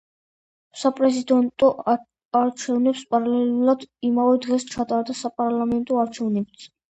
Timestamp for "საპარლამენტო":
5.21-6.01